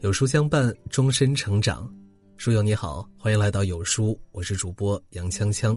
[0.00, 1.90] 有书相伴，终身成长。
[2.36, 5.76] 书友你好，欢迎来到有书，我是主播杨锵锵。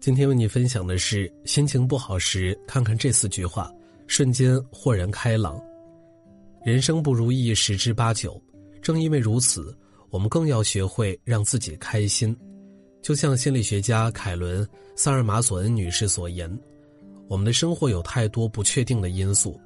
[0.00, 3.70] 今天为你分享的是：心情不好时，看看这四句话，
[4.06, 5.60] 瞬间豁然开朗。
[6.64, 8.42] 人生不如意十之八九，
[8.80, 9.76] 正因为如此，
[10.08, 12.34] 我们更要学会让自己开心。
[13.02, 14.64] 就像心理学家凯伦·
[14.96, 16.50] 萨尔马索恩女士所言
[17.28, 19.60] ：“我们的生活有太多不确定的因素。”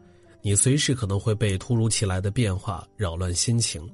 [0.46, 3.90] 你随时可能会被突如其来的变化扰乱心情，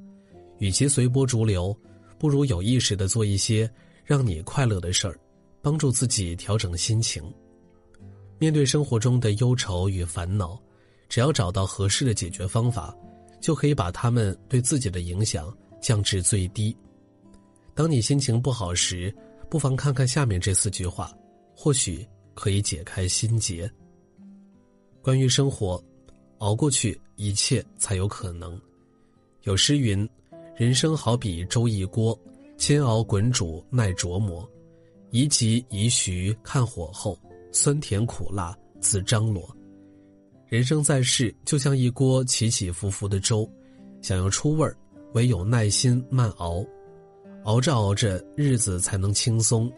[0.59, 1.75] 与其随波逐流，
[2.19, 3.71] 不如有意识的做一些
[4.05, 5.17] 让你快乐的事儿，
[5.63, 7.23] 帮助自己调整心情。
[8.37, 10.61] 面对生活中的忧愁与烦恼，
[11.09, 12.93] 只要找到合适的解决方法，
[13.41, 16.77] 就可以把它们对自己的影响降至最低。
[17.77, 19.15] 当你心情不好时，
[19.49, 21.17] 不妨看看下面这四句话，
[21.55, 22.05] 或许
[22.35, 23.71] 可以解开心结。
[25.01, 25.81] 关于生活。
[26.41, 28.61] 熬过去，一切才有可能。
[29.43, 30.09] 有诗云
[30.57, 32.19] ：“人生好比粥一锅，
[32.57, 34.49] 煎熬滚煮耐琢磨，
[35.11, 37.19] 宜急宜徐看火候，
[37.53, 39.49] 酸甜苦辣自张罗。”
[40.49, 43.49] 人生在世，就像一锅起起伏伏的粥，
[44.01, 44.75] 想要出味儿，
[45.13, 46.65] 唯有耐心慢熬。
[47.45, 49.71] 熬着熬着，日子才能轻松；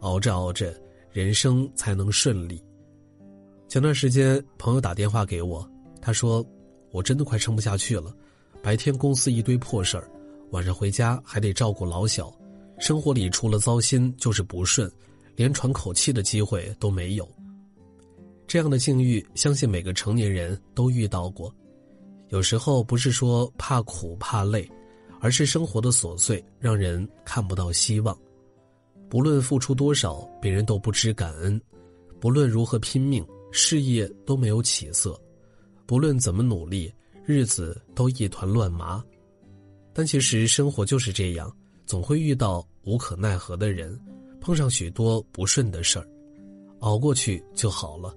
[0.00, 0.74] 熬着熬着，
[1.12, 2.62] 人生才能顺利。
[3.68, 5.66] 前段时间，朋友打电话给我。
[6.00, 6.44] 他说
[6.92, 8.14] ：“我真的快撑不下去了，
[8.62, 10.10] 白天公司一堆破事儿，
[10.50, 12.32] 晚上回家还得照顾老小，
[12.78, 14.90] 生活里除了糟心就是不顺，
[15.34, 17.28] 连喘口气的机会都没有。”
[18.46, 21.52] 这样的境遇，相信每个成年人都遇到过。
[22.28, 24.70] 有时候不是说怕苦怕累，
[25.20, 28.16] 而是生活的琐碎让人看不到希望。
[29.08, 31.58] 不论付出多少，别人都不知感恩；
[32.20, 35.20] 不论如何拼命，事业都没有起色。
[35.86, 36.92] 不论怎么努力，
[37.24, 39.02] 日子都一团乱麻。
[39.92, 41.50] 但其实生活就是这样，
[41.86, 43.98] 总会遇到无可奈何的人，
[44.40, 46.06] 碰上许多不顺的事儿，
[46.80, 48.14] 熬过去就好了。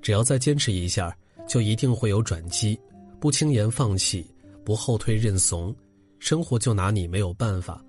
[0.00, 1.14] 只要再坚持一下，
[1.46, 2.78] 就一定会有转机。
[3.20, 4.26] 不轻言放弃，
[4.64, 5.74] 不后退认怂，
[6.18, 7.84] 生活就拿你没有办法。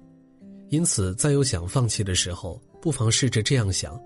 [0.69, 3.99] 因此，在有想放弃的时候，不妨试着这样想：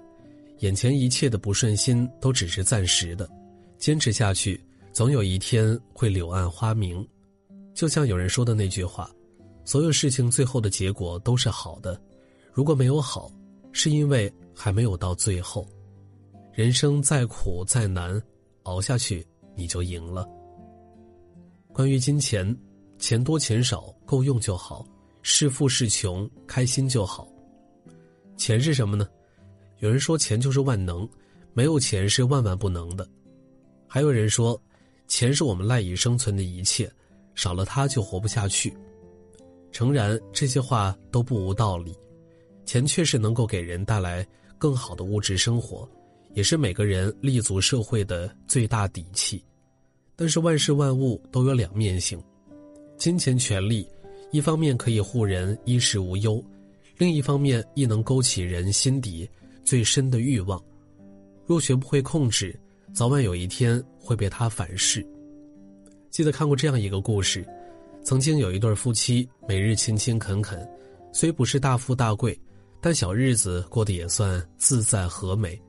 [0.59, 3.29] 眼前一切的不顺心都只是暂时的，
[3.77, 4.61] 坚持下去。
[4.97, 7.07] 总有一天会柳暗花明，
[7.75, 9.07] 就像有人说的那句话
[9.63, 12.01] ：“所有事情最后的结果都是好的，
[12.51, 13.31] 如果没有好，
[13.71, 15.67] 是因为还没有到最后。
[16.51, 18.19] 人生再苦再难，
[18.63, 19.23] 熬下去
[19.55, 20.27] 你就赢了。”
[21.71, 22.57] 关于金钱，
[22.97, 24.83] 钱多钱少够用就好，
[25.21, 27.31] 是富是穷开心就好。
[28.35, 29.07] 钱是什么呢？
[29.77, 31.07] 有人说钱就是万能，
[31.53, 33.07] 没有钱是万万不能的。
[33.85, 34.59] 还有人说。
[35.07, 36.91] 钱是我们赖以生存的一切，
[37.33, 38.73] 少了它就活不下去。
[39.71, 41.95] 诚然，这些话都不无道理。
[42.65, 45.87] 钱确实能够给人带来更好的物质生活，
[46.33, 49.43] 也是每个人立足社会的最大底气。
[50.15, 52.21] 但是万事万物都有两面性，
[52.97, 53.87] 金钱权利，
[54.31, 56.43] 一方面可以护人衣食无忧，
[56.97, 59.29] 另一方面亦能勾起人心底
[59.63, 60.61] 最深的欲望。
[61.45, 62.59] 若学不会控制。
[62.93, 65.05] 早晚有一天会被他反噬。
[66.09, 67.45] 记得看过这样一个故事：
[68.03, 70.67] 曾经有一对夫妻，每日勤勤恳恳，
[71.11, 72.39] 虽不是大富大贵，
[72.81, 75.59] 但小日子过得也算自在和美。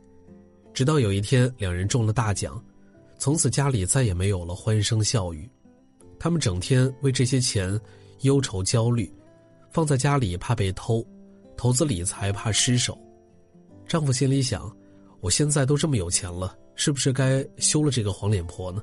[0.73, 2.63] 直到有一天，两人中了大奖，
[3.19, 5.49] 从此家里再也没有了欢声笑语。
[6.19, 7.79] 他们整天为这些钱
[8.21, 9.13] 忧愁焦虑，
[9.71, 11.05] 放在家里怕被偷，
[11.57, 12.97] 投资理财怕失手。
[13.87, 14.75] 丈夫心里想：
[15.21, 16.57] 我现在都这么有钱了。
[16.79, 18.81] 是不是该休了这个黄脸婆呢？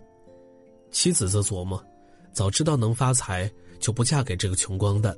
[0.92, 1.82] 妻子则琢磨：
[2.34, 5.16] 早知道能发财，就不嫁给这个穷光蛋。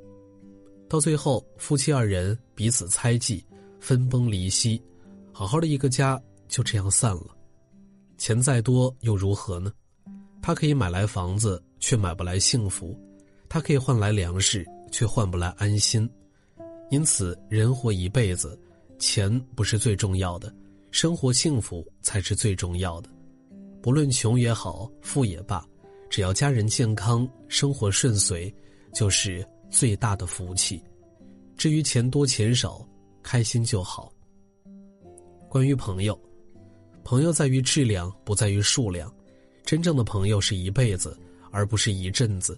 [0.88, 3.44] 到最后，夫妻二人彼此猜忌，
[3.80, 4.80] 分崩离析，
[5.34, 7.36] 好好的一个家就这样散了。
[8.16, 9.73] 钱再多又如何呢？
[10.40, 12.96] 他可以买来房子，却买不来幸福；
[13.50, 16.08] 他可以换来粮食，却换不来安心。
[16.91, 18.58] 因此，人活一辈子，
[19.00, 20.53] 钱不是最重要的。
[20.91, 23.09] 生活幸福才是最重要的，
[23.81, 25.66] 不论穷也好，富也罢，
[26.09, 28.53] 只要家人健康，生活顺遂，
[28.93, 30.81] 就是最大的福气。
[31.55, 32.87] 至于钱多钱少，
[33.22, 34.11] 开心就好。
[35.49, 36.19] 关于朋友，
[37.03, 39.13] 朋友在于质量，不在于数量。
[39.66, 41.17] 真正的朋友是一辈子，
[41.51, 42.57] 而不是一阵子。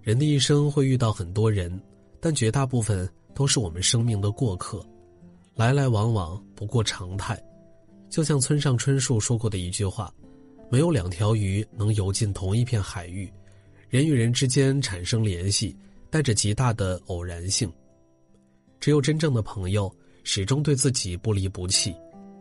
[0.00, 1.80] 人的一生会遇到很多人，
[2.20, 4.84] 但绝大部分都是我们生命的过客，
[5.54, 7.40] 来来往往不过常态。
[8.10, 10.12] 就像村上春树说过的一句话
[10.70, 13.30] ：“没有两条鱼能游进同一片海域，
[13.88, 15.76] 人与人之间产生联系，
[16.10, 17.70] 带着极大的偶然性。
[18.80, 19.94] 只有真正的朋友
[20.24, 21.94] 始终对自己不离不弃，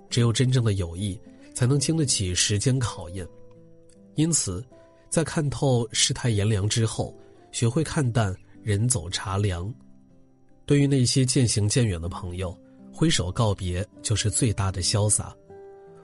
[0.09, 1.19] 只有真正的友谊
[1.53, 3.27] 才能经得起时间考验。
[4.15, 4.65] 因此，
[5.09, 7.13] 在看透世态炎凉之后，
[7.51, 9.73] 学会看淡人走茶凉。
[10.65, 12.57] 对于那些渐行渐远的朋友，
[12.91, 15.35] 挥手告别就是最大的潇洒。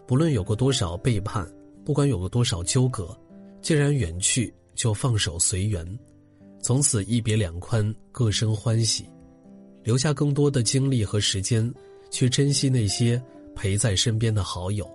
[0.08, 1.48] 不论有过多少背叛，
[1.86, 3.18] 不管有过多少纠葛，
[3.62, 6.00] 既然远去，就放手随缘，
[6.62, 9.06] 从此一别两宽，各生欢喜。
[9.84, 11.74] 留下更多的精力和时间，
[12.10, 13.22] 去珍惜那些
[13.56, 14.90] 陪在身边的好友，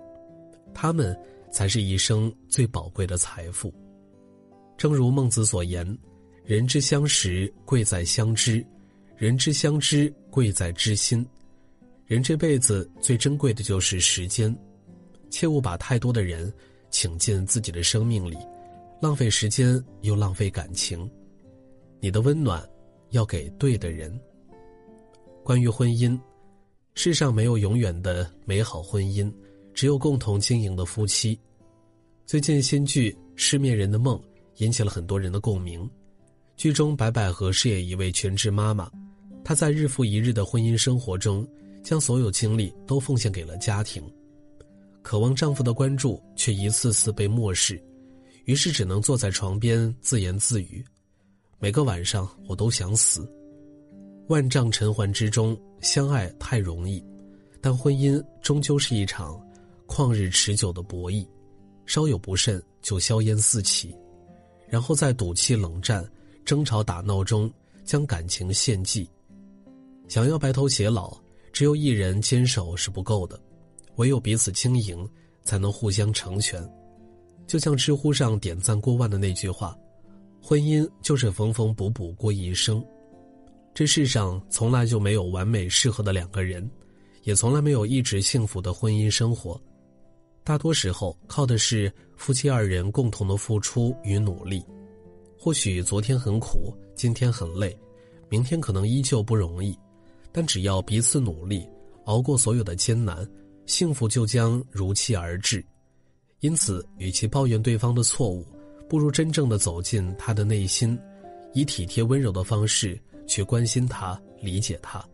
[0.73, 1.15] 他们
[1.51, 3.73] 才是一生最宝贵的财富。
[4.77, 5.85] 正如孟子所言
[6.43, 8.65] ：“人之相识，贵在相知。”
[9.17, 11.25] 人之相知，贵在知心。
[12.05, 14.55] 人这辈子最珍贵的就是时间，
[15.29, 16.51] 切勿把太多的人
[16.89, 18.37] 请进自己的生命里，
[19.01, 21.09] 浪费时间又浪费感情。
[21.99, 22.67] 你的温暖
[23.11, 24.19] 要给对的人。
[25.43, 26.19] 关于婚姻，
[26.95, 29.31] 世上没有永远的美好婚姻，
[29.73, 31.39] 只有共同经营的夫妻。
[32.25, 34.17] 最近新剧《失眠人的梦》
[34.57, 35.89] 引起了很多人的共鸣。
[36.55, 38.91] 剧中白百合饰演一位全职妈妈。
[39.43, 41.47] 她在日复一日的婚姻生活中，
[41.81, 44.03] 将所有精力都奉献给了家庭，
[45.01, 47.81] 渴望丈夫的关注，却一次次被漠视，
[48.45, 50.83] 于是只能坐在床边自言自语
[51.59, 53.29] ：“每个晚上我都想死。”
[54.27, 57.03] 万丈尘寰之中，相爱太容易，
[57.61, 59.41] 但婚姻终究是一场
[59.87, 61.27] 旷日持久的博弈，
[61.85, 63.95] 稍有不慎就硝烟四起，
[64.67, 66.07] 然后在赌气冷战、
[66.45, 67.51] 争吵打闹中
[67.83, 69.09] 将感情献祭。
[70.07, 71.17] 想要白头偕老，
[71.51, 73.39] 只有一人坚守是不够的，
[73.99, 75.07] 唯有彼此经营，
[75.43, 76.65] 才能互相成全。
[77.45, 79.77] 就像知乎上点赞过万的那句话
[80.41, 82.81] ：“婚姻就是缝缝补补过一生。”
[83.75, 86.67] 这世上从来就没有完美适合的两个人，
[87.23, 89.61] 也从来没有一直幸福的婚姻生活。
[90.45, 94.63] 大多时候靠的是夫妻二人共同的付出与努力。
[95.37, 97.77] 或许昨天很苦，今天很累，
[98.29, 99.77] 明天可能依旧不容易。
[100.31, 101.67] 但只要彼此努力，
[102.05, 103.27] 熬过所有的艰难，
[103.69, 105.63] 幸福就将如期而至。
[106.39, 108.43] 因此，与其抱怨对方的错误，
[108.89, 110.97] 不如真正的走进他的内心，
[111.53, 115.07] 以体贴温柔的方式去关心他、理解他。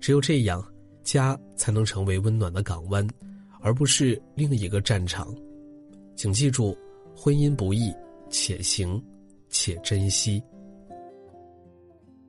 [0.00, 0.66] 只有这样，
[1.04, 3.06] 家才能成为温暖的港湾，
[3.60, 5.34] 而不是另一个战场。
[6.16, 6.74] 请记住，
[7.14, 7.92] 婚姻不易，
[8.30, 9.02] 且行
[9.50, 10.42] 且珍惜。